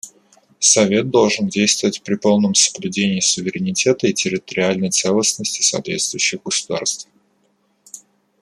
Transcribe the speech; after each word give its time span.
Совет 0.57 1.11
должен 1.11 1.47
действовать 1.47 2.01
при 2.01 2.15
полном 2.15 2.55
соблюдении 2.55 3.19
суверенитета 3.19 4.07
и 4.07 4.13
территориальной 4.15 4.89
целостности 4.89 5.61
соответствующих 5.61 6.41
государств. 6.41 7.07